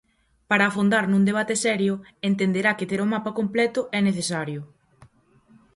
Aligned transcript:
Para 0.49 0.65
afondar 0.69 1.03
nun 1.07 1.23
debate 1.29 1.55
serio, 1.65 1.93
entenderá 2.29 2.71
que 2.77 2.89
ter 2.89 2.99
o 3.05 3.11
mapa 3.13 3.31
completo 3.39 3.81
é 3.97 3.99
necesario. 4.09 4.61